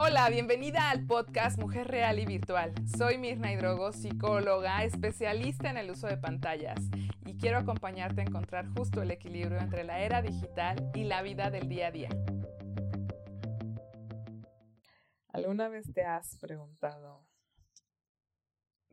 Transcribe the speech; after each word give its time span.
Hola, 0.00 0.30
bienvenida 0.30 0.90
al 0.90 1.04
podcast 1.06 1.58
Mujer 1.58 1.88
Real 1.88 2.20
y 2.20 2.24
Virtual. 2.24 2.72
Soy 2.96 3.18
Mirna 3.18 3.52
Hidrogo, 3.52 3.90
psicóloga, 3.90 4.84
especialista 4.84 5.70
en 5.70 5.76
el 5.76 5.90
uso 5.90 6.06
de 6.06 6.16
pantallas 6.16 6.78
y 7.26 7.36
quiero 7.36 7.58
acompañarte 7.58 8.20
a 8.20 8.24
encontrar 8.24 8.68
justo 8.76 9.02
el 9.02 9.10
equilibrio 9.10 9.58
entre 9.58 9.82
la 9.82 9.98
era 9.98 10.22
digital 10.22 10.92
y 10.94 11.02
la 11.02 11.22
vida 11.22 11.50
del 11.50 11.68
día 11.68 11.88
a 11.88 11.90
día. 11.90 12.10
¿Alguna 15.32 15.68
vez 15.68 15.92
te 15.92 16.04
has 16.04 16.36
preguntado 16.36 17.26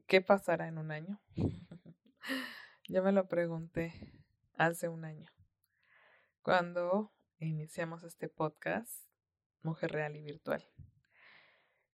qué 0.08 0.22
pasará 0.22 0.68
en 0.68 0.80
un 0.80 0.90
año? 0.90 1.22
Yo 2.90 3.04
me 3.04 3.12
lo 3.12 3.28
pregunté 3.28 3.94
hace 4.58 4.88
un 4.88 5.06
año, 5.06 5.30
cuando 6.42 7.14
iniciamos 7.38 8.04
este 8.04 8.28
podcast 8.28 9.06
Mujer 9.62 9.92
Real 9.92 10.16
y 10.16 10.24
Virtual. 10.24 10.66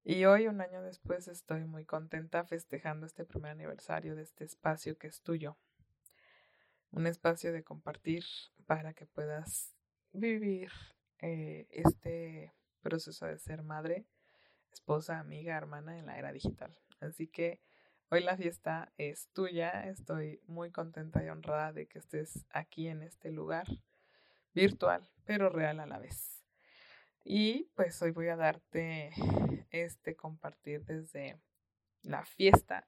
Y 0.04 0.26
hoy, 0.26 0.48
un 0.48 0.62
año 0.62 0.82
después, 0.82 1.28
estoy 1.28 1.64
muy 1.66 1.86
contenta 1.86 2.44
festejando 2.44 3.06
este 3.06 3.24
primer 3.24 3.52
aniversario 3.52 4.16
de 4.16 4.24
este 4.24 4.44
espacio 4.44 4.98
que 4.98 5.06
es 5.06 5.22
tuyo. 5.22 5.58
Un 6.90 7.06
espacio 7.06 7.54
de 7.54 7.64
compartir 7.64 8.24
para 8.66 8.94
que 8.94 9.06
puedas 9.06 9.76
vivir 10.12 10.72
eh, 11.20 11.68
este 11.70 12.52
proceso 12.82 13.28
de 13.28 13.38
ser 13.38 13.62
madre, 13.62 14.08
esposa, 14.74 15.20
amiga, 15.20 15.56
hermana 15.56 16.00
en 16.00 16.08
la 16.08 16.18
era 16.18 16.32
digital. 16.32 16.76
Así 17.00 17.28
que 17.28 17.62
hoy 18.10 18.24
la 18.24 18.36
fiesta 18.36 18.92
es 18.98 19.28
tuya. 19.34 19.88
Estoy 19.88 20.42
muy 20.48 20.72
contenta 20.72 21.24
y 21.24 21.30
honrada 21.30 21.74
de 21.74 21.86
que 21.86 22.00
estés 22.00 22.48
aquí 22.50 22.88
en 22.88 23.04
este 23.04 23.32
lugar 23.32 23.68
virtual, 24.56 25.08
pero 25.26 25.50
real 25.50 25.80
a 25.80 25.86
la 25.86 26.00
vez. 26.00 26.41
Y 27.24 27.66
pues 27.76 28.02
hoy 28.02 28.12
voy 28.12 28.30
a 28.30 28.36
darte 28.36 29.12
este 29.70 30.16
compartir 30.16 30.84
desde 30.86 31.40
la 32.02 32.26
fiesta 32.26 32.88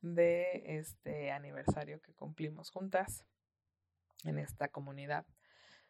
de 0.00 0.78
este 0.78 1.32
aniversario 1.32 2.00
que 2.00 2.14
cumplimos 2.14 2.70
juntas 2.70 3.24
en 4.24 4.38
esta 4.38 4.68
comunidad 4.68 5.26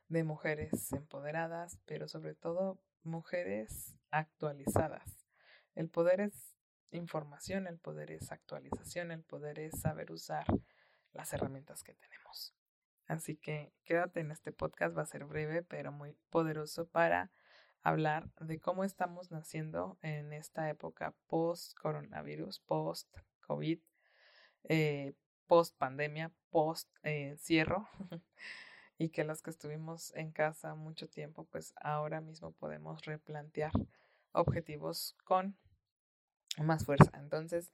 de 0.09 0.25
mujeres 0.25 0.91
empoderadas, 0.93 1.79
pero 1.85 2.09
sobre 2.09 2.35
todo 2.35 2.81
mujeres 3.03 3.95
actualizadas. 4.11 5.27
El 5.75 5.91
poder 5.91 6.21
es 6.21 6.57
información, 6.91 7.67
el 7.67 7.79
poder 7.79 8.11
es 8.11 8.33
actualización, 8.33 9.11
el 9.11 9.23
poder 9.23 9.59
es 9.59 9.79
saber 9.81 10.11
usar 10.13 10.47
las 11.13 11.33
herramientas 11.35 11.83
que 11.83 11.95
tenemos. 11.95 12.58
Así 13.09 13.37
que 13.37 13.73
quédate 13.85 14.21
en 14.21 14.31
este 14.31 14.53
podcast, 14.53 14.97
va 14.97 15.03
a 15.03 15.07
ser 15.07 15.25
breve 15.25 15.63
pero 15.63 15.91
muy 15.91 16.13
poderoso 16.31 16.87
para 16.87 17.31
hablar 17.83 18.31
de 18.39 18.61
cómo 18.61 18.85
estamos 18.85 19.31
naciendo 19.31 19.99
en 20.03 20.33
esta 20.33 20.69
época 20.69 21.15
post-coronavirus, 21.27 22.61
post-COVID, 22.61 23.81
eh, 24.65 25.15
post-pandemia, 25.47 26.33
post-encierro. 26.51 27.89
y 28.99 29.11
que 29.11 29.25
los 29.25 29.43
que 29.43 29.51
estuvimos 29.51 30.13
en 30.15 30.33
casa 30.33 30.75
mucho 30.75 31.09
tiempo, 31.09 31.45
pues 31.45 31.73
ahora 31.81 32.21
mismo 32.21 32.53
podemos 32.53 33.05
replantear 33.05 33.71
objetivos 34.33 35.17
con 35.25 35.57
más 36.59 36.85
fuerza. 36.85 37.13
Entonces, 37.15 37.73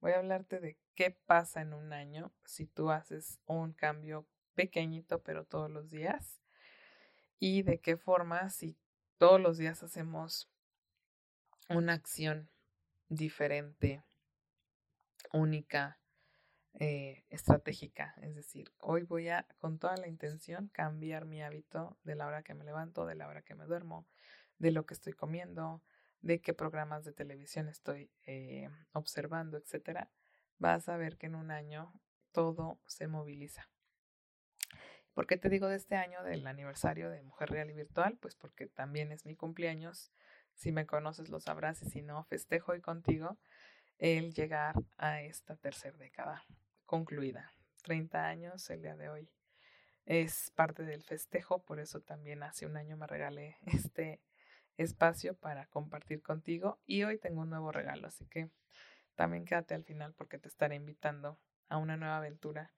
voy 0.00 0.12
a 0.12 0.18
hablarte 0.18 0.60
de 0.60 0.78
qué 0.94 1.10
pasa 1.10 1.62
en 1.62 1.72
un 1.72 1.94
año 1.94 2.30
si 2.44 2.66
tú 2.66 2.90
haces 2.90 3.40
un 3.46 3.72
cambio 3.72 4.26
pequeñito, 4.56 5.22
pero 5.22 5.44
todos 5.44 5.70
los 5.70 5.90
días. 5.90 6.40
Y 7.38 7.62
de 7.62 7.78
qué 7.78 7.96
forma, 7.96 8.48
si 8.50 8.76
todos 9.18 9.40
los 9.40 9.58
días 9.58 9.82
hacemos 9.82 10.50
una 11.68 11.92
acción 11.92 12.50
diferente, 13.08 14.02
única, 15.32 16.00
eh, 16.78 17.24
estratégica. 17.30 18.14
Es 18.20 18.34
decir, 18.34 18.70
hoy 18.78 19.02
voy 19.02 19.28
a, 19.28 19.46
con 19.58 19.78
toda 19.78 19.96
la 19.96 20.08
intención, 20.08 20.68
cambiar 20.68 21.24
mi 21.24 21.42
hábito 21.42 21.96
de 22.04 22.16
la 22.16 22.26
hora 22.26 22.42
que 22.42 22.54
me 22.54 22.64
levanto, 22.64 23.06
de 23.06 23.14
la 23.14 23.28
hora 23.28 23.40
que 23.40 23.54
me 23.54 23.64
duermo, 23.64 24.06
de 24.58 24.72
lo 24.72 24.84
que 24.84 24.92
estoy 24.92 25.14
comiendo, 25.14 25.82
de 26.20 26.40
qué 26.40 26.52
programas 26.52 27.04
de 27.04 27.12
televisión 27.12 27.68
estoy 27.68 28.10
eh, 28.26 28.68
observando, 28.92 29.56
etcétera. 29.56 30.10
Vas 30.58 30.88
a 30.88 30.98
ver 30.98 31.16
que 31.16 31.26
en 31.26 31.34
un 31.34 31.50
año 31.50 31.92
todo 32.32 32.78
se 32.86 33.06
moviliza. 33.06 33.70
¿Por 35.16 35.26
qué 35.26 35.38
te 35.38 35.48
digo 35.48 35.66
de 35.66 35.76
este 35.76 35.96
año, 35.96 36.22
del 36.24 36.46
aniversario 36.46 37.08
de 37.08 37.22
Mujer 37.22 37.48
Real 37.48 37.70
y 37.70 37.72
Virtual? 37.72 38.18
Pues 38.20 38.34
porque 38.34 38.66
también 38.66 39.12
es 39.12 39.24
mi 39.24 39.34
cumpleaños. 39.34 40.12
Si 40.52 40.72
me 40.72 40.84
conoces 40.84 41.30
lo 41.30 41.40
sabrás 41.40 41.80
y 41.80 41.88
si 41.88 42.02
no, 42.02 42.22
festejo 42.24 42.72
hoy 42.72 42.82
contigo 42.82 43.38
el 43.96 44.34
llegar 44.34 44.74
a 44.98 45.22
esta 45.22 45.56
tercera 45.56 45.96
década 45.96 46.44
concluida. 46.84 47.50
30 47.84 48.26
años 48.26 48.68
el 48.68 48.82
día 48.82 48.94
de 48.94 49.08
hoy. 49.08 49.30
Es 50.04 50.50
parte 50.50 50.82
del 50.82 51.02
festejo, 51.02 51.62
por 51.62 51.80
eso 51.80 52.02
también 52.02 52.42
hace 52.42 52.66
un 52.66 52.76
año 52.76 52.98
me 52.98 53.06
regalé 53.06 53.56
este 53.64 54.20
espacio 54.76 55.34
para 55.34 55.64
compartir 55.68 56.20
contigo 56.20 56.78
y 56.84 57.04
hoy 57.04 57.16
tengo 57.16 57.40
un 57.40 57.48
nuevo 57.48 57.72
regalo, 57.72 58.08
así 58.08 58.26
que 58.26 58.50
también 59.14 59.46
quédate 59.46 59.72
al 59.72 59.84
final 59.84 60.12
porque 60.12 60.36
te 60.36 60.48
estaré 60.48 60.74
invitando 60.74 61.40
a 61.70 61.78
una 61.78 61.96
nueva 61.96 62.18
aventura 62.18 62.74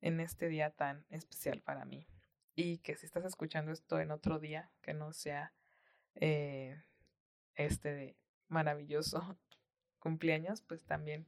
en 0.00 0.20
este 0.20 0.48
día 0.48 0.70
tan 0.70 1.04
especial 1.10 1.60
para 1.60 1.84
mí. 1.84 2.06
Y 2.54 2.78
que 2.78 2.96
si 2.96 3.06
estás 3.06 3.24
escuchando 3.24 3.72
esto 3.72 4.00
en 4.00 4.10
otro 4.10 4.38
día, 4.38 4.70
que 4.82 4.94
no 4.94 5.12
sea 5.12 5.52
eh, 6.14 6.82
este 7.54 8.16
maravilloso 8.48 9.38
cumpleaños, 9.98 10.62
pues 10.62 10.84
también 10.84 11.26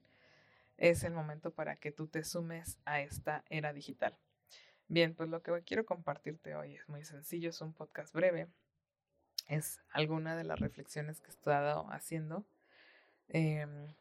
es 0.77 1.05
el 1.05 1.12
momento 1.12 1.53
para 1.53 1.77
que 1.77 1.93
tú 1.93 2.09
te 2.09 2.25
sumes 2.25 2.78
a 2.84 3.00
esta 3.00 3.44
era 3.49 3.72
digital. 3.72 4.16
Bien, 4.88 5.15
pues 5.15 5.28
lo 5.28 5.43
que 5.43 5.62
quiero 5.62 5.87
compartirte 5.87 6.55
hoy 6.55 6.75
es 6.77 6.88
muy 6.88 7.05
sencillo, 7.05 7.50
es 7.50 7.61
un 7.61 7.72
podcast 7.72 8.12
breve, 8.12 8.49
es 9.49 9.81
alguna 9.91 10.37
de 10.37 10.44
las 10.44 10.61
reflexiones 10.61 11.21
que 11.21 11.28
he 11.28 11.31
estado 11.31 11.87
haciendo 11.91 12.44
em, 13.28 13.94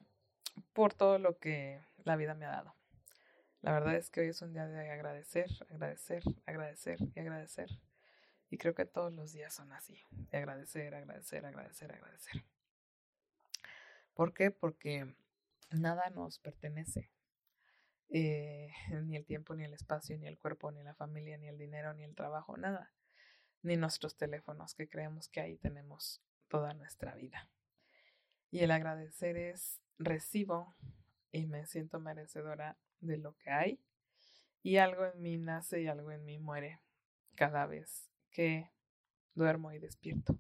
por 0.74 0.94
todo 0.94 1.20
lo 1.20 1.38
que 1.38 1.82
la 2.04 2.16
vida 2.16 2.34
me 2.34 2.46
ha 2.46 2.52
dado. 2.52 2.76
La 3.62 3.74
verdad 3.74 3.96
es 3.96 4.10
que 4.10 4.22
hoy 4.22 4.30
es 4.30 4.42
un 4.42 4.54
día 4.54 4.68
de 4.68 4.90
agradecer, 4.90 5.50
agradecer, 5.70 6.24
agradecer 6.48 6.98
y 7.16 7.20
agradecer. 7.20 7.70
Y 8.50 8.58
creo 8.58 8.74
que 8.74 8.86
todos 8.86 9.14
los 9.14 9.34
días 9.34 9.54
son 9.54 9.72
así, 9.72 10.02
de 10.10 10.38
agradecer, 10.40 10.96
agradecer, 10.96 11.46
agradecer, 11.46 11.92
agradecer. 11.92 12.44
¿Por 14.16 14.34
qué? 14.34 14.50
Porque 14.50 15.16
nada 15.70 16.10
nos 16.10 16.40
pertenece. 16.40 17.12
Eh, 18.10 18.72
ni 19.04 19.16
el 19.16 19.26
tiempo, 19.26 19.56
ni 19.56 19.64
el 19.64 19.74
espacio, 19.74 20.18
ni 20.18 20.28
el 20.28 20.40
cuerpo, 20.40 20.72
ni 20.72 20.84
la 20.84 20.96
familia, 20.96 21.38
ni 21.38 21.48
el 21.48 21.58
dinero, 21.58 21.94
ni 21.94 22.04
el 22.04 22.16
trabajo, 22.16 22.58
nada. 22.58 22.92
Ni 23.62 23.78
nuestros 23.78 24.18
teléfonos, 24.18 24.74
que 24.74 24.90
creemos 24.90 25.30
que 25.30 25.40
ahí 25.40 25.58
tenemos 25.58 26.20
toda 26.48 26.74
nuestra 26.74 27.14
vida. 27.14 27.48
Y 28.50 28.60
el 28.60 28.72
agradecer 28.72 29.38
es 29.38 29.80
recibo 30.00 30.76
y 31.32 31.46
me 31.46 31.66
siento 31.68 32.00
merecedora 32.00 32.78
de 33.02 33.18
lo 33.18 33.36
que 33.38 33.50
hay 33.50 33.80
y 34.64 34.78
algo 34.78 35.06
en 35.06 35.22
mí 35.22 35.38
nace 35.38 35.82
y 35.82 35.88
algo 35.88 36.12
en 36.12 36.24
mí 36.24 36.38
muere 36.40 36.82
cada 37.36 37.66
vez 37.66 38.10
que 38.30 38.72
duermo 39.34 39.72
y 39.72 39.80
despierto. 39.80 40.40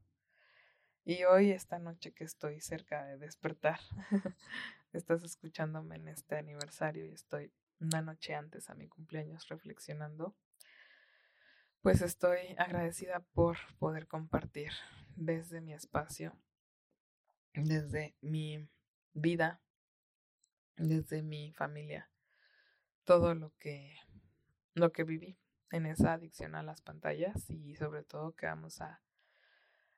Y 1.03 1.23
hoy, 1.23 1.51
esta 1.51 1.79
noche 1.79 2.13
que 2.13 2.23
estoy 2.23 2.61
cerca 2.61 3.03
de 3.05 3.17
despertar, 3.17 3.79
estás 4.94 5.23
escuchándome 5.23 5.95
en 5.95 6.07
este 6.07 6.35
aniversario 6.38 7.05
y 7.07 7.13
estoy 7.13 7.51
una 7.79 8.03
noche 8.03 8.35
antes 8.35 8.69
a 8.69 8.75
mi 8.75 8.88
cumpleaños 8.88 9.47
reflexionando, 9.47 10.35
pues 11.81 12.01
estoy 12.03 12.55
agradecida 12.59 13.22
por 13.33 13.57
poder 13.79 14.07
compartir 14.07 14.72
desde 15.16 15.61
mi 15.61 15.73
espacio, 15.73 16.38
desde 17.55 18.16
mi 18.22 18.69
vida, 19.14 19.59
desde 20.78 21.23
mi 21.23 21.52
familia, 21.53 22.10
todo 23.03 23.34
lo 23.36 23.53
que, 23.58 23.98
lo 24.74 24.92
que 24.92 25.03
viví 25.03 25.38
en 25.72 25.86
esa 25.86 26.14
adicción 26.14 26.56
a 26.56 26.64
las 26.64 26.82
pantallas 26.82 27.50
y 27.50 27.76
sobre 27.76 28.03
todo 28.03 28.36
que 28.36 28.46
vamos 28.46 28.82
a, 28.82 29.02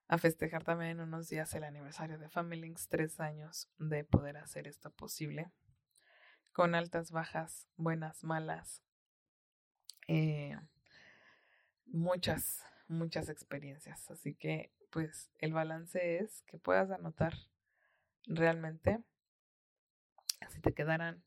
a 0.08 0.18
festejar 0.18 0.64
también 0.64 0.92
en 0.92 1.00
unos 1.02 1.30
días 1.30 1.54
el 1.54 1.64
aniversario 1.64 2.18
de 2.18 2.30
Familylinks, 2.30 2.88
tres 2.88 3.20
años 3.20 3.70
de 3.78 4.04
poder 4.04 4.38
hacer 4.38 4.68
esto 4.68 4.92
posible, 4.92 5.52
con 6.52 6.76
altas, 6.76 7.12
bajas, 7.12 7.68
buenas, 7.78 8.24
malas, 8.24 8.84
eh, 10.08 10.56
muchas, 11.86 12.64
muchas 12.88 13.30
experiencias. 13.30 14.10
Así 14.12 14.36
que, 14.36 14.72
pues, 14.92 15.32
el 15.40 15.54
balance 15.54 16.20
es 16.20 16.44
que 16.44 16.60
puedas 16.60 16.92
anotar 16.92 17.34
realmente 18.26 19.04
si 20.50 20.62
te 20.62 20.74
quedaran 20.74 21.24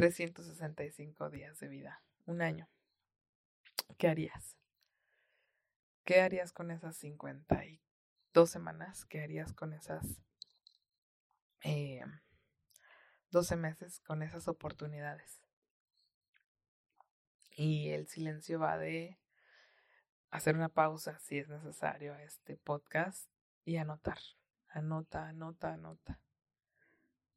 365 0.00 1.28
días 1.28 1.60
de 1.60 1.68
vida, 1.68 2.02
un 2.24 2.40
año. 2.40 2.70
¿Qué 3.98 4.08
harías? 4.08 4.56
¿Qué 6.04 6.22
harías 6.22 6.54
con 6.54 6.70
esas 6.70 6.96
54 6.96 7.78
dos 8.32 8.48
semanas, 8.48 9.04
¿qué 9.04 9.22
harías 9.22 9.52
con 9.52 9.74
esas 9.74 10.22
eh, 11.64 12.02
12 13.30 13.56
meses, 13.56 14.00
con 14.00 14.22
esas 14.22 14.48
oportunidades? 14.48 15.42
Y 17.50 17.90
el 17.90 18.08
silencio 18.08 18.58
va 18.58 18.78
de 18.78 19.18
hacer 20.30 20.56
una 20.56 20.70
pausa 20.70 21.18
si 21.18 21.36
es 21.36 21.50
necesario 21.50 22.14
a 22.14 22.22
este 22.22 22.56
podcast 22.56 23.28
y 23.66 23.76
anotar. 23.76 24.18
Anota, 24.68 25.28
anota, 25.28 25.74
anota. 25.74 26.22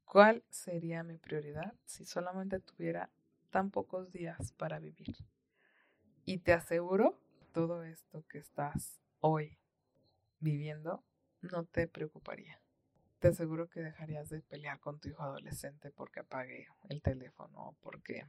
¿Cuál 0.04 0.44
sería 0.48 1.02
mi 1.02 1.18
prioridad 1.18 1.74
si 1.84 2.04
solamente 2.04 2.60
tuviera 2.60 3.10
tan 3.50 3.70
pocos 3.70 4.12
días 4.12 4.52
para 4.52 4.78
vivir? 4.78 5.16
Y 6.24 6.38
te 6.38 6.52
aseguro, 6.52 7.18
todo 7.52 7.82
esto 7.84 8.24
que 8.28 8.38
estás 8.38 9.00
hoy 9.20 9.58
viviendo 10.38 11.04
no 11.40 11.64
te 11.64 11.88
preocuparía. 11.88 12.60
Te 13.18 13.28
aseguro 13.28 13.68
que 13.68 13.80
dejarías 13.80 14.28
de 14.28 14.42
pelear 14.42 14.80
con 14.80 15.00
tu 15.00 15.08
hijo 15.08 15.22
adolescente 15.22 15.90
porque 15.90 16.20
apague 16.20 16.68
el 16.88 17.02
teléfono 17.02 17.68
o 17.68 17.72
porque 17.80 18.26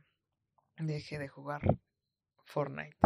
deje 0.77 1.19
de 1.19 1.27
jugar 1.27 1.61
Fortnite. 2.45 2.97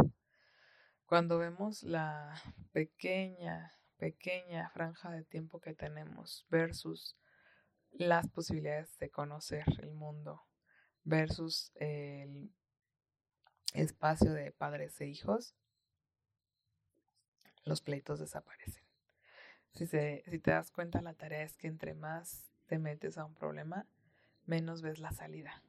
Cuando 1.06 1.40
vemos 1.40 1.84
la 1.84 2.40
pequeña, 2.72 3.72
pequeña 3.98 4.70
franja 4.70 5.10
de 5.12 5.24
tiempo 5.24 5.60
que 5.60 5.74
tenemos 5.74 6.46
versus 6.50 7.18
las 7.92 8.28
posibilidades 8.30 8.98
de 9.00 9.10
conocer 9.10 9.66
el 9.80 9.92
mundo 9.92 10.44
versus 11.04 11.72
el 11.76 12.52
espacio 13.74 14.34
de 14.34 14.52
padres 14.52 15.00
e 15.02 15.08
hijos, 15.08 15.56
los 17.66 17.82
pleitos 17.82 18.20
desaparecen. 18.20 18.84
Si, 19.74 19.86
si 19.86 20.40
te 20.40 20.52
das 20.52 20.72
cuenta, 20.72 21.02
la 21.02 21.14
tarea 21.14 21.44
es 21.44 21.56
que 21.56 21.68
entre 21.68 21.94
más 21.94 22.52
te 22.68 22.80
metes 22.80 23.18
a 23.18 23.26
un 23.26 23.36
problema, 23.36 23.86
menos 24.46 24.82
ves 24.82 25.00
la 25.00 25.12
salida. 25.12 25.64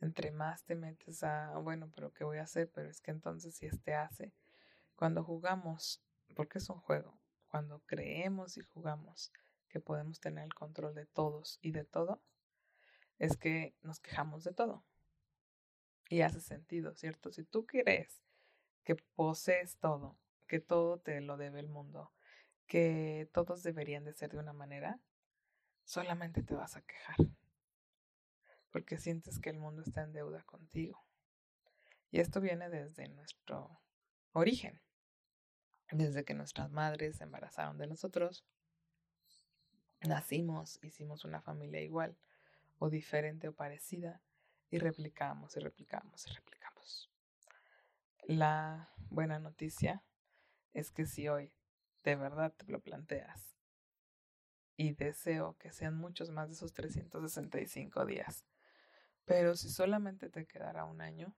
Entre 0.00 0.30
más 0.30 0.64
te 0.64 0.74
metes 0.74 1.22
a, 1.22 1.56
bueno, 1.58 1.90
pero 1.94 2.12
¿qué 2.12 2.24
voy 2.24 2.38
a 2.38 2.42
hacer? 2.42 2.70
Pero 2.72 2.88
es 2.88 3.00
que 3.00 3.10
entonces 3.10 3.54
si 3.54 3.66
este 3.66 3.94
hace, 3.94 4.32
cuando 4.96 5.22
jugamos, 5.24 6.02
porque 6.34 6.58
es 6.58 6.68
un 6.70 6.80
juego, 6.80 7.18
cuando 7.48 7.80
creemos 7.86 8.56
y 8.56 8.62
jugamos 8.62 9.32
que 9.72 9.80
podemos 9.80 10.20
tener 10.20 10.44
el 10.44 10.54
control 10.54 10.94
de 10.94 11.06
todos 11.06 11.58
y 11.62 11.72
de 11.72 11.84
todo, 11.84 12.22
es 13.18 13.36
que 13.36 13.74
nos 13.80 13.98
quejamos 13.98 14.44
de 14.44 14.52
todo. 14.52 14.84
Y 16.08 16.20
hace 16.20 16.40
sentido, 16.40 16.94
¿cierto? 16.94 17.32
Si 17.32 17.42
tú 17.42 17.64
crees 17.66 18.22
que 18.84 18.96
posees 18.96 19.78
todo, 19.78 20.18
que 20.46 20.60
todo 20.60 20.98
te 20.98 21.20
lo 21.22 21.38
debe 21.38 21.58
el 21.58 21.68
mundo, 21.68 22.12
que 22.66 23.30
todos 23.32 23.62
deberían 23.62 24.04
de 24.04 24.12
ser 24.12 24.32
de 24.32 24.38
una 24.38 24.52
manera, 24.52 25.00
solamente 25.84 26.42
te 26.42 26.54
vas 26.54 26.76
a 26.76 26.82
quejar. 26.82 27.16
Porque 28.70 28.98
sientes 28.98 29.38
que 29.38 29.50
el 29.50 29.58
mundo 29.58 29.82
está 29.82 30.02
en 30.02 30.12
deuda 30.12 30.42
contigo. 30.44 31.02
Y 32.10 32.20
esto 32.20 32.42
viene 32.42 32.68
desde 32.68 33.08
nuestro 33.08 33.80
origen. 34.32 34.82
Desde 35.90 36.24
que 36.24 36.34
nuestras 36.34 36.70
madres 36.70 37.16
se 37.16 37.24
embarazaron 37.24 37.78
de 37.78 37.86
nosotros, 37.86 38.44
nacimos, 40.08 40.78
hicimos 40.82 41.24
una 41.24 41.40
familia 41.40 41.80
igual 41.80 42.16
o 42.78 42.90
diferente 42.90 43.48
o 43.48 43.54
parecida 43.54 44.20
y 44.70 44.78
replicamos 44.78 45.56
y 45.56 45.60
replicamos 45.60 46.26
y 46.26 46.30
replicamos. 46.32 47.10
La 48.24 48.92
buena 49.10 49.38
noticia 49.38 50.02
es 50.72 50.90
que 50.90 51.06
si 51.06 51.28
hoy 51.28 51.52
de 52.04 52.16
verdad 52.16 52.52
te 52.52 52.66
lo 52.70 52.80
planteas 52.80 53.56
y 54.76 54.94
deseo 54.94 55.56
que 55.58 55.72
sean 55.72 55.96
muchos 55.96 56.30
más 56.30 56.48
de 56.48 56.54
esos 56.54 56.72
365 56.72 58.06
días, 58.06 58.44
pero 59.24 59.54
si 59.54 59.68
solamente 59.70 60.30
te 60.30 60.46
quedará 60.46 60.84
un 60.84 61.00
año, 61.00 61.34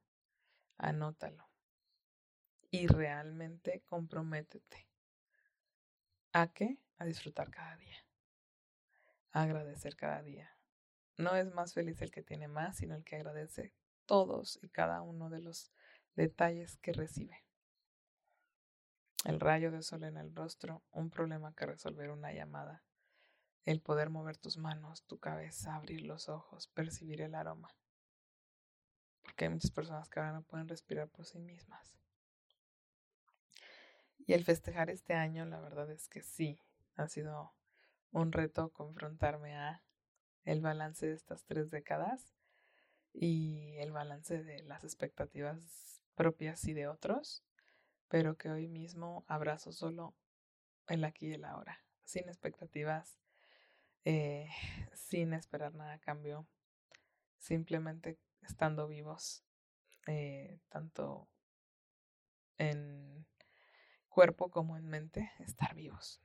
anótalo 0.78 1.48
y 2.70 2.86
realmente 2.86 3.82
comprométete. 3.86 4.88
¿A 6.32 6.48
qué? 6.48 6.78
A 6.98 7.04
disfrutar 7.04 7.50
cada 7.50 7.76
día. 7.76 8.03
Agradecer 9.34 9.96
cada 9.96 10.22
día. 10.22 10.48
No 11.16 11.34
es 11.34 11.52
más 11.52 11.74
feliz 11.74 12.00
el 12.00 12.12
que 12.12 12.22
tiene 12.22 12.46
más, 12.46 12.76
sino 12.76 12.94
el 12.94 13.02
que 13.02 13.16
agradece 13.16 13.74
todos 14.06 14.60
y 14.62 14.68
cada 14.68 15.02
uno 15.02 15.28
de 15.28 15.40
los 15.40 15.72
detalles 16.14 16.76
que 16.76 16.92
recibe. 16.92 17.44
El 19.24 19.40
rayo 19.40 19.72
de 19.72 19.82
sol 19.82 20.04
en 20.04 20.18
el 20.18 20.32
rostro, 20.36 20.84
un 20.92 21.10
problema 21.10 21.52
que 21.52 21.66
resolver 21.66 22.10
una 22.10 22.32
llamada, 22.32 22.84
el 23.64 23.80
poder 23.80 24.08
mover 24.08 24.36
tus 24.36 24.56
manos, 24.56 25.02
tu 25.02 25.18
cabeza, 25.18 25.74
abrir 25.74 26.02
los 26.02 26.28
ojos, 26.28 26.68
percibir 26.68 27.20
el 27.20 27.34
aroma. 27.34 27.74
Porque 29.24 29.46
hay 29.46 29.50
muchas 29.50 29.72
personas 29.72 30.08
que 30.08 30.20
ahora 30.20 30.32
no 30.32 30.42
pueden 30.42 30.68
respirar 30.68 31.08
por 31.08 31.26
sí 31.26 31.40
mismas. 31.40 31.98
Y 34.16 34.34
el 34.34 34.44
festejar 34.44 34.90
este 34.90 35.14
año, 35.14 35.44
la 35.44 35.60
verdad 35.60 35.90
es 35.90 36.08
que 36.08 36.22
sí, 36.22 36.60
ha 36.94 37.08
sido 37.08 37.52
un 38.14 38.30
reto 38.30 38.70
confrontarme 38.70 39.56
a 39.56 39.82
el 40.44 40.60
balance 40.60 41.06
de 41.06 41.14
estas 41.14 41.44
tres 41.44 41.70
décadas 41.70 42.32
y 43.12 43.74
el 43.78 43.90
balance 43.90 44.42
de 44.42 44.62
las 44.62 44.84
expectativas 44.84 46.00
propias 46.14 46.64
y 46.66 46.74
de 46.74 46.86
otros, 46.86 47.42
pero 48.08 48.36
que 48.36 48.50
hoy 48.50 48.68
mismo 48.68 49.24
abrazo 49.26 49.72
solo 49.72 50.14
el 50.86 51.04
aquí 51.04 51.26
y 51.26 51.32
el 51.32 51.44
ahora, 51.44 51.84
sin 52.04 52.28
expectativas, 52.28 53.18
eh, 54.04 54.48
sin 54.94 55.32
esperar 55.32 55.74
nada 55.74 55.94
a 55.94 55.98
cambio, 55.98 56.46
simplemente 57.38 58.16
estando 58.42 58.86
vivos, 58.86 59.42
eh, 60.06 60.60
tanto 60.68 61.28
en 62.58 63.26
cuerpo 64.08 64.52
como 64.52 64.76
en 64.76 64.86
mente, 64.86 65.32
estar 65.40 65.74
vivos, 65.74 66.20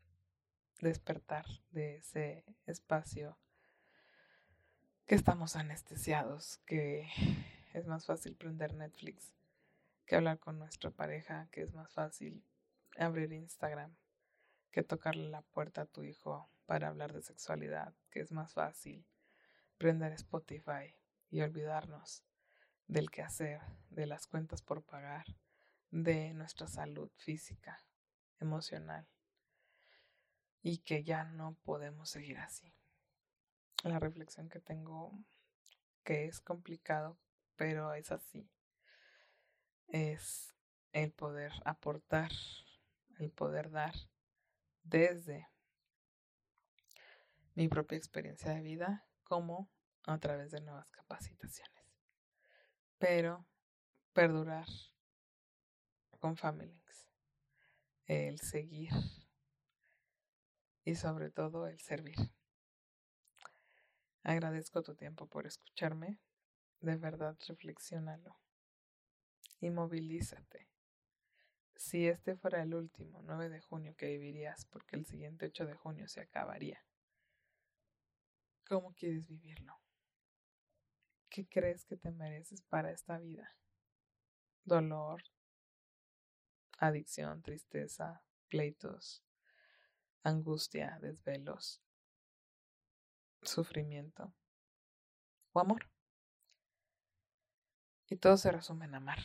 despertar 0.82 1.46
de 1.72 1.98
ese 1.98 2.46
espacio 2.66 3.38
que 5.06 5.16
estamos 5.16 5.56
anestesiados, 5.56 6.60
que 6.66 7.08
es 7.74 7.88
más 7.88 8.06
fácil 8.06 8.36
prender 8.36 8.74
Netflix 8.74 9.34
que 10.06 10.16
hablar 10.16 10.40
con 10.40 10.58
nuestra 10.58 10.90
pareja, 10.90 11.48
que 11.52 11.62
es 11.62 11.74
más 11.74 11.94
fácil 11.94 12.44
abrir 12.98 13.32
Instagram 13.32 13.96
que 14.72 14.84
tocarle 14.84 15.30
la 15.30 15.42
puerta 15.42 15.82
a 15.82 15.86
tu 15.86 16.04
hijo 16.04 16.50
para 16.66 16.88
hablar 16.88 17.14
de 17.14 17.22
sexualidad, 17.22 17.94
que 18.10 18.20
es 18.20 18.32
más 18.32 18.54
fácil 18.54 19.06
prender 19.78 20.14
Spotify 20.14 20.96
y 21.30 21.42
olvidarnos 21.42 22.24
del 22.88 23.12
quehacer, 23.12 23.62
de 23.90 24.08
las 24.08 24.28
cuentas 24.28 24.62
por 24.62 24.84
pagar, 24.84 25.26
de 25.92 26.34
nuestra 26.34 26.68
salud 26.68 27.12
física, 27.18 27.80
emocional, 28.40 29.08
y 30.62 30.80
que 30.80 31.04
ya 31.04 31.24
no 31.24 31.56
podemos 31.64 32.10
seguir 32.10 32.38
así 32.38 32.74
la 33.84 34.00
reflexión 34.00 34.50
que 34.50 34.60
tengo, 34.60 35.18
que 36.04 36.26
es 36.26 36.42
complicado, 36.42 37.18
pero 37.56 37.94
es 37.94 38.12
así, 38.12 38.50
es 39.88 40.54
el 40.92 41.12
poder 41.12 41.54
aportar, 41.66 42.32
el 43.20 43.32
poder 43.32 43.70
dar 43.72 43.94
desde 44.84 45.48
mi 47.56 47.68
propia 47.68 47.98
experiencia 47.98 48.52
de 48.52 48.62
vida 48.62 49.08
como 49.24 49.70
a 50.06 50.18
través 50.18 50.52
de 50.52 50.62
nuevas 50.62 50.92
capacitaciones. 50.92 51.86
Pero 52.98 53.46
perdurar 54.14 54.68
con 56.20 56.36
Families, 56.36 57.08
el 58.06 58.40
seguir 58.40 58.92
y 60.84 60.96
sobre 60.96 61.30
todo 61.30 61.68
el 61.68 61.80
servir. 61.80 62.16
Agradezco 64.24 64.84
tu 64.84 64.96
tiempo 64.96 65.28
por 65.28 65.48
escucharme. 65.48 66.20
De 66.82 66.96
verdad, 66.96 67.38
reflexionalo. 67.48 68.40
Y 69.60 69.70
movilízate. 69.70 70.70
Si 71.76 72.08
este 72.08 72.36
fuera 72.36 72.62
el 72.62 72.76
último 72.76 73.22
9 73.22 73.50
de 73.50 73.62
junio 73.62 73.96
que 73.96 74.08
vivirías, 74.08 74.66
porque 74.66 74.98
el 74.98 75.06
siguiente 75.06 75.46
8 75.46 75.66
de 75.66 75.76
junio 75.76 76.08
se 76.08 76.22
acabaría, 76.22 76.84
¿cómo 78.68 78.94
quieres 78.94 79.26
vivirlo? 79.28 79.80
¿Qué 81.30 81.48
crees 81.48 81.86
que 81.86 81.96
te 81.96 82.12
mereces 82.12 82.62
para 82.64 82.92
esta 82.92 83.18
vida? 83.18 83.56
Dolor, 84.64 85.24
adicción, 86.78 87.42
tristeza, 87.42 88.24
pleitos, 88.50 89.24
angustia, 90.24 90.98
desvelos, 91.02 91.82
sufrimiento 93.42 94.34
o 95.54 95.60
amor. 95.60 95.90
Y 98.08 98.18
todo 98.18 98.38
se 98.38 98.52
resume 98.52 98.86
en 98.86 98.96
amar. 98.96 99.20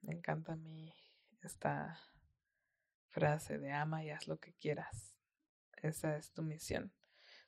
Me 0.00 0.14
encanta 0.14 0.52
a 0.52 0.56
mí 0.56 0.94
esta 1.42 2.00
frase 3.08 3.58
de 3.58 3.72
ama 3.72 4.04
y 4.04 4.10
haz 4.10 4.28
lo 4.28 4.38
que 4.38 4.54
quieras. 4.54 5.16
Esa 5.82 6.16
es 6.16 6.32
tu 6.32 6.42
misión, 6.42 6.92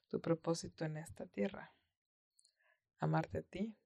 tu 0.09 0.21
propósito 0.21 0.85
en 0.85 0.97
esta 0.97 1.27
tierra. 1.27 1.73
Amarte 2.99 3.39
a 3.39 3.43
ti, 3.43 3.77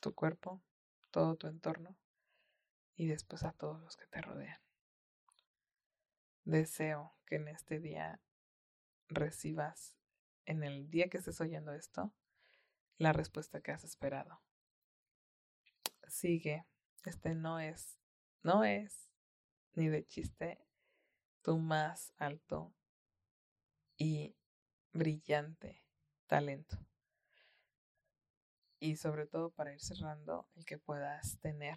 tu 0.00 0.14
cuerpo, 0.14 0.62
todo 1.10 1.36
tu 1.36 1.46
entorno 1.46 1.96
y 2.94 3.06
después 3.06 3.44
a 3.44 3.52
todos 3.52 3.80
los 3.80 3.96
que 3.96 4.06
te 4.06 4.20
rodean. 4.20 4.60
Deseo 6.44 7.16
que 7.26 7.36
en 7.36 7.48
este 7.48 7.80
día 7.80 8.20
recibas, 9.08 9.96
en 10.44 10.62
el 10.62 10.90
día 10.90 11.08
que 11.08 11.18
estés 11.18 11.40
oyendo 11.40 11.72
esto, 11.72 12.12
la 12.98 13.12
respuesta 13.12 13.60
que 13.60 13.72
has 13.72 13.84
esperado. 13.84 14.40
Sigue, 16.08 16.66
este 17.04 17.34
no 17.34 17.58
es, 17.60 17.98
no 18.42 18.64
es 18.64 19.10
ni 19.74 19.88
de 19.88 20.06
chiste 20.06 20.58
tu 21.42 21.58
más 21.58 22.12
alto 22.16 22.74
y 23.96 24.34
brillante 24.92 25.84
talento. 26.26 26.78
Y 28.78 28.96
sobre 28.96 29.26
todo 29.26 29.50
para 29.50 29.72
ir 29.72 29.80
cerrando, 29.80 30.48
el 30.54 30.64
que 30.64 30.78
puedas 30.78 31.38
tener 31.40 31.76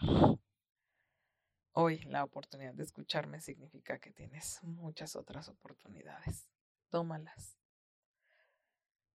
hoy 1.74 2.00
la 2.04 2.24
oportunidad 2.24 2.74
de 2.74 2.84
escucharme 2.84 3.42
significa 3.42 4.00
que 4.00 4.12
tienes 4.12 4.62
muchas 4.64 5.16
otras 5.16 5.50
oportunidades. 5.50 6.48
Tómalas. 6.90 7.58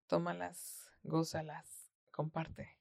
Tómalas, 0.08 0.90
gózalas, 1.02 1.92
comparte. 2.12 2.78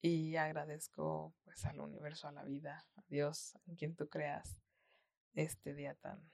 Y 0.00 0.36
agradezco 0.36 1.34
pues 1.44 1.64
al 1.66 1.80
universo, 1.80 2.28
a 2.28 2.32
la 2.32 2.44
vida, 2.44 2.86
a 2.96 3.02
Dios, 3.08 3.58
en 3.66 3.76
quien 3.76 3.94
tú 3.94 4.08
creas 4.08 4.56
este 5.34 5.74
día 5.74 5.94
tan 5.94 6.30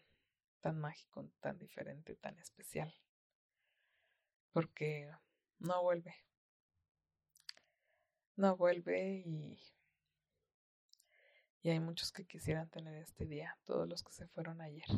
tan 0.60 0.80
mágico, 0.80 1.28
tan 1.40 1.58
diferente, 1.58 2.16
tan 2.16 2.36
especial. 2.40 2.92
Porque 4.52 5.08
no 5.60 5.82
vuelve. 5.82 6.14
No 8.36 8.56
vuelve 8.56 9.22
y, 9.24 9.60
y 11.62 11.70
hay 11.70 11.78
muchos 11.78 12.10
que 12.10 12.26
quisieran 12.26 12.68
tener 12.68 12.94
este 12.94 13.26
día, 13.26 13.56
todos 13.64 13.88
los 13.88 14.02
que 14.02 14.12
se 14.12 14.26
fueron 14.26 14.60
ayer. 14.60 14.88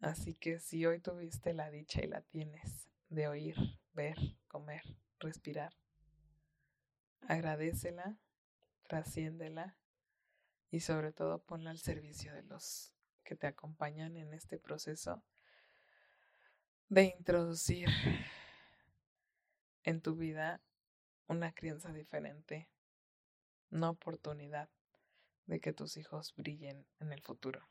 Así 0.00 0.34
que 0.34 0.58
si 0.58 0.86
hoy 0.86 1.00
tuviste 1.00 1.52
la 1.52 1.70
dicha 1.70 2.02
y 2.02 2.06
la 2.06 2.22
tienes 2.22 2.88
de 3.10 3.28
oír, 3.28 3.56
ver, 3.92 4.16
comer, 4.48 4.82
respirar, 5.18 5.74
agradecela, 7.28 8.16
trasciéndela 8.88 9.76
y 10.70 10.80
sobre 10.80 11.12
todo 11.12 11.42
ponla 11.42 11.70
al 11.70 11.78
servicio 11.78 12.32
de 12.32 12.42
los 12.44 12.92
que 13.24 13.36
te 13.36 13.46
acompañan 13.46 14.16
en 14.16 14.32
este 14.32 14.58
proceso 14.58 15.22
de 16.88 17.14
introducir 17.16 17.88
en 19.84 20.00
tu 20.00 20.16
vida 20.16 20.60
una 21.28 21.52
crianza 21.52 21.92
diferente, 21.92 22.68
una 23.70 23.90
oportunidad 23.90 24.68
de 25.46 25.60
que 25.60 25.72
tus 25.72 25.96
hijos 25.96 26.34
brillen 26.36 26.86
en 26.98 27.12
el 27.12 27.22
futuro, 27.22 27.68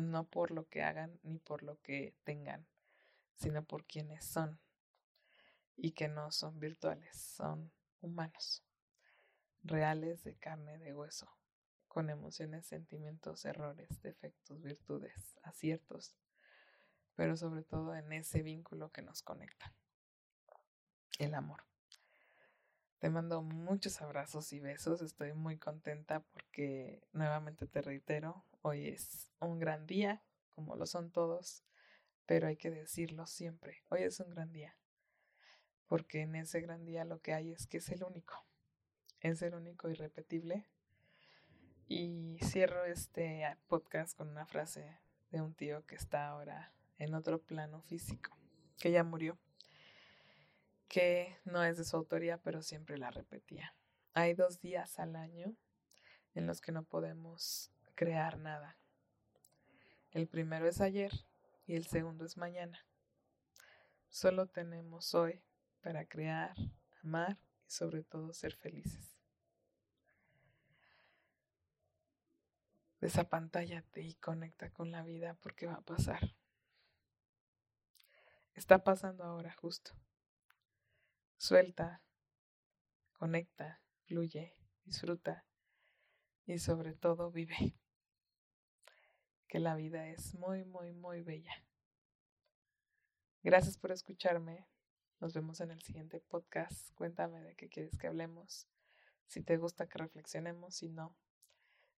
no 0.00 0.24
por 0.24 0.50
lo 0.50 0.68
que 0.68 0.82
hagan 0.82 1.18
ni 1.22 1.38
por 1.38 1.62
lo 1.62 1.80
que 1.80 2.14
tengan, 2.24 2.66
sino 3.34 3.64
por 3.64 3.84
quienes 3.84 4.24
son 4.24 4.60
y 5.76 5.92
que 5.92 6.08
no 6.08 6.30
son 6.30 6.58
virtuales, 6.58 7.16
son 7.16 7.72
humanos, 8.00 8.64
reales 9.62 10.24
de 10.24 10.36
carne, 10.36 10.78
de 10.78 10.94
hueso 10.94 11.30
con 11.90 12.08
emociones, 12.08 12.66
sentimientos, 12.66 13.44
errores, 13.44 14.00
defectos, 14.00 14.62
virtudes, 14.62 15.36
aciertos, 15.42 16.14
pero 17.16 17.36
sobre 17.36 17.64
todo 17.64 17.96
en 17.96 18.12
ese 18.12 18.42
vínculo 18.42 18.92
que 18.92 19.02
nos 19.02 19.22
conecta, 19.22 19.74
el 21.18 21.34
amor. 21.34 21.64
Te 23.00 23.10
mando 23.10 23.42
muchos 23.42 24.00
abrazos 24.02 24.52
y 24.52 24.60
besos, 24.60 25.02
estoy 25.02 25.32
muy 25.32 25.58
contenta 25.58 26.20
porque 26.20 27.02
nuevamente 27.12 27.66
te 27.66 27.82
reitero, 27.82 28.44
hoy 28.62 28.88
es 28.88 29.30
un 29.40 29.58
gran 29.58 29.86
día, 29.86 30.22
como 30.54 30.76
lo 30.76 30.86
son 30.86 31.10
todos, 31.10 31.64
pero 32.26 32.46
hay 32.46 32.56
que 32.56 32.70
decirlo 32.70 33.26
siempre, 33.26 33.82
hoy 33.88 34.02
es 34.02 34.20
un 34.20 34.30
gran 34.30 34.52
día, 34.52 34.76
porque 35.86 36.22
en 36.22 36.34
ese 36.36 36.60
gran 36.60 36.84
día 36.84 37.04
lo 37.04 37.20
que 37.20 37.32
hay 37.32 37.52
es 37.52 37.66
que 37.66 37.78
es 37.78 37.88
el 37.90 38.04
único, 38.04 38.34
es 39.20 39.42
el 39.42 39.54
único 39.54 39.88
irrepetible 39.88 40.66
y 41.88 42.38
cierro 42.42 42.84
este 42.84 43.44
podcast 43.66 44.16
con 44.16 44.28
una 44.28 44.46
frase 44.46 44.98
de 45.30 45.40
un 45.40 45.54
tío 45.54 45.84
que 45.86 45.96
está 45.96 46.28
ahora 46.28 46.72
en 46.98 47.14
otro 47.14 47.40
plano 47.40 47.82
físico, 47.82 48.36
que 48.78 48.92
ya 48.92 49.02
murió, 49.02 49.38
que 50.88 51.38
no 51.44 51.64
es 51.64 51.78
de 51.78 51.84
su 51.84 51.96
autoría, 51.96 52.38
pero 52.38 52.62
siempre 52.62 52.98
la 52.98 53.10
repetía. 53.10 53.74
Hay 54.12 54.34
dos 54.34 54.60
días 54.60 54.98
al 54.98 55.16
año 55.16 55.56
en 56.34 56.46
los 56.46 56.60
que 56.60 56.72
no 56.72 56.84
podemos 56.84 57.72
crear 58.00 58.38
nada. 58.38 58.78
El 60.10 60.26
primero 60.26 60.66
es 60.66 60.80
ayer 60.80 61.12
y 61.66 61.74
el 61.76 61.86
segundo 61.86 62.24
es 62.24 62.38
mañana. 62.38 62.86
Solo 64.08 64.46
tenemos 64.46 65.14
hoy 65.14 65.44
para 65.82 66.06
crear, 66.06 66.56
amar 67.04 67.38
y 67.66 67.70
sobre 67.70 68.02
todo 68.02 68.32
ser 68.32 68.56
felices. 68.56 69.18
Desapantállate 73.02 74.00
y 74.00 74.14
conecta 74.14 74.70
con 74.70 74.90
la 74.90 75.02
vida 75.02 75.34
porque 75.34 75.66
va 75.66 75.74
a 75.74 75.82
pasar. 75.82 76.34
Está 78.54 78.82
pasando 78.82 79.24
ahora 79.24 79.52
justo. 79.52 79.92
Suelta, 81.36 82.02
conecta, 83.12 83.82
fluye, 84.06 84.56
disfruta 84.86 85.44
y 86.46 86.58
sobre 86.60 86.94
todo 86.94 87.30
vive. 87.30 87.76
Que 89.50 89.58
la 89.58 89.74
vida 89.74 90.06
es 90.06 90.36
muy, 90.36 90.64
muy, 90.64 90.92
muy 90.92 91.22
bella. 91.22 91.52
Gracias 93.42 93.76
por 93.76 93.90
escucharme. 93.90 94.64
Nos 95.18 95.34
vemos 95.34 95.60
en 95.60 95.72
el 95.72 95.82
siguiente 95.82 96.20
podcast. 96.20 96.94
Cuéntame 96.94 97.42
de 97.42 97.56
qué 97.56 97.68
quieres 97.68 97.98
que 97.98 98.06
hablemos. 98.06 98.68
Si 99.26 99.42
te 99.42 99.56
gusta 99.56 99.88
que 99.88 99.98
reflexionemos, 99.98 100.76
si 100.76 100.88
no, 100.88 101.16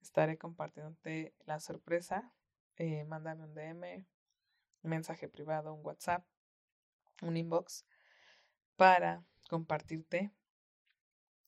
estaré 0.00 0.38
compartiéndote 0.38 1.35
la 1.45 1.59
sorpresa. 1.59 2.33
Eh, 2.76 3.02
mándame 3.02 3.42
un 3.42 3.54
DM, 3.54 4.07
un 4.85 4.90
mensaje 4.90 5.28
privado, 5.28 5.75
un 5.75 5.85
WhatsApp, 5.85 6.25
un 7.21 7.37
inbox 7.37 7.85
para 8.76 9.25
compartirte 9.49 10.30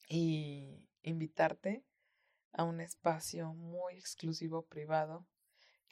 y 0.09 0.85
invitarte 1.03 1.85
a 2.51 2.65
un 2.65 2.81
espacio 2.81 3.55
muy 3.55 3.95
exclusivo 3.95 4.67
privado 4.67 5.29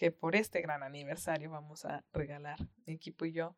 que 0.01 0.11
por 0.11 0.35
este 0.35 0.63
gran 0.63 0.83
aniversario 0.83 1.51
vamos 1.51 1.85
a 1.85 2.07
regalar 2.15 2.59
mi 2.87 2.95
equipo 2.95 3.27
y 3.27 3.33
yo 3.33 3.55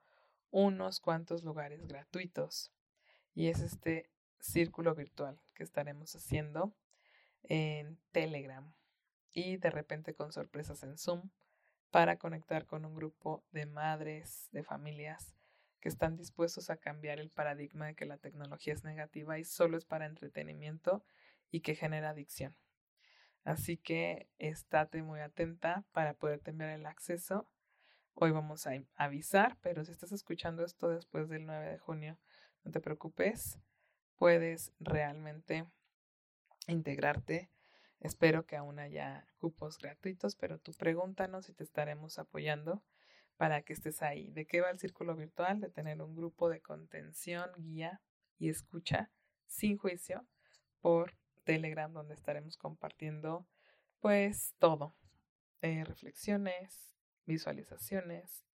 unos 0.50 0.98
cuantos 0.98 1.44
lugares 1.44 1.86
gratuitos 1.86 2.72
y 3.32 3.46
es 3.46 3.60
este 3.60 4.10
círculo 4.40 4.96
virtual 4.96 5.40
que 5.54 5.62
estaremos 5.62 6.16
haciendo 6.16 6.74
en 7.44 7.96
Telegram 8.10 8.74
y 9.32 9.58
de 9.58 9.70
repente 9.70 10.14
con 10.14 10.32
sorpresas 10.32 10.82
en 10.82 10.98
Zoom 10.98 11.30
para 11.92 12.16
conectar 12.18 12.66
con 12.66 12.84
un 12.86 12.96
grupo 12.96 13.44
de 13.52 13.66
madres, 13.66 14.48
de 14.50 14.64
familias 14.64 15.36
que 15.78 15.88
están 15.88 16.16
dispuestos 16.16 16.70
a 16.70 16.76
cambiar 16.76 17.20
el 17.20 17.30
paradigma 17.30 17.86
de 17.86 17.94
que 17.94 18.04
la 18.04 18.18
tecnología 18.18 18.74
es 18.74 18.82
negativa 18.82 19.38
y 19.38 19.44
solo 19.44 19.76
es 19.76 19.84
para 19.84 20.06
entretenimiento 20.06 21.04
y 21.52 21.60
que 21.60 21.76
genera 21.76 22.10
adicción. 22.10 22.56
Así 23.44 23.76
que 23.76 24.28
estate 24.38 25.02
muy 25.02 25.20
atenta 25.20 25.84
para 25.92 26.14
poderte 26.14 26.50
enviar 26.50 26.70
el 26.70 26.86
acceso. 26.86 27.48
Hoy 28.14 28.30
vamos 28.30 28.66
a 28.66 28.72
avisar, 28.94 29.56
pero 29.60 29.84
si 29.84 29.92
estás 29.92 30.12
escuchando 30.12 30.64
esto 30.64 30.88
después 30.88 31.28
del 31.28 31.46
9 31.46 31.70
de 31.70 31.78
junio, 31.78 32.18
no 32.64 32.70
te 32.70 32.80
preocupes, 32.80 33.58
puedes 34.16 34.72
realmente 34.78 35.66
integrarte 36.68 37.50
Espero 38.02 38.46
que 38.46 38.56
aún 38.56 38.80
haya 38.80 39.28
cupos 39.38 39.78
gratuitos, 39.78 40.34
pero 40.34 40.58
tú 40.58 40.72
pregúntanos 40.72 41.48
y 41.48 41.52
te 41.52 41.62
estaremos 41.62 42.18
apoyando 42.18 42.82
para 43.36 43.62
que 43.62 43.72
estés 43.72 44.02
ahí. 44.02 44.32
¿De 44.32 44.44
qué 44.44 44.60
va 44.60 44.70
el 44.70 44.80
círculo 44.80 45.14
virtual? 45.14 45.60
De 45.60 45.70
tener 45.70 46.02
un 46.02 46.16
grupo 46.16 46.48
de 46.48 46.60
contención, 46.60 47.48
guía 47.58 48.00
y 48.40 48.48
escucha 48.48 49.12
sin 49.46 49.78
juicio 49.78 50.26
por 50.80 51.14
Telegram, 51.44 51.92
donde 51.92 52.14
estaremos 52.14 52.56
compartiendo 52.56 53.46
pues 54.00 54.54
todo. 54.58 54.94
Eh, 55.60 55.84
reflexiones, 55.84 56.92
visualizaciones, 57.24 58.44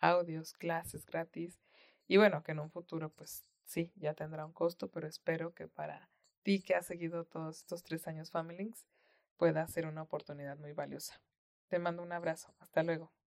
audios, 0.00 0.52
clases 0.52 1.06
gratis. 1.06 1.58
Y 2.06 2.18
bueno, 2.18 2.42
que 2.42 2.52
en 2.52 2.60
un 2.60 2.70
futuro 2.70 3.10
pues 3.10 3.48
sí, 3.64 3.92
ya 3.96 4.14
tendrá 4.14 4.44
un 4.44 4.52
costo, 4.52 4.90
pero 4.90 5.06
espero 5.06 5.54
que 5.54 5.68
para 5.68 6.10
ti 6.42 6.62
que 6.62 6.74
has 6.74 6.86
seguido 6.86 7.24
todos 7.24 7.58
estos 7.58 7.82
tres 7.82 8.06
años 8.06 8.30
Families, 8.30 8.86
pueda 9.36 9.66
ser 9.68 9.86
una 9.86 10.02
oportunidad 10.02 10.58
muy 10.58 10.72
valiosa. 10.72 11.20
Te 11.68 11.78
mando 11.78 12.02
un 12.02 12.12
abrazo. 12.12 12.54
Hasta 12.58 12.82
luego. 12.82 13.17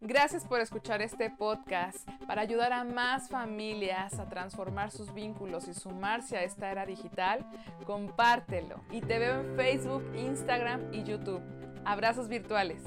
Gracias 0.00 0.44
por 0.44 0.60
escuchar 0.60 1.00
este 1.00 1.30
podcast. 1.30 2.08
Para 2.26 2.42
ayudar 2.42 2.72
a 2.72 2.82
más 2.82 3.28
familias 3.28 4.18
a 4.18 4.28
transformar 4.28 4.90
sus 4.90 5.14
vínculos 5.14 5.68
y 5.68 5.74
sumarse 5.74 6.36
a 6.36 6.42
esta 6.42 6.72
era 6.72 6.84
digital, 6.84 7.46
compártelo. 7.86 8.80
Y 8.90 9.00
te 9.00 9.20
veo 9.20 9.40
en 9.40 9.54
Facebook, 9.54 10.02
Instagram 10.16 10.92
y 10.92 11.04
YouTube. 11.04 11.40
Abrazos 11.84 12.26
virtuales. 12.26 12.82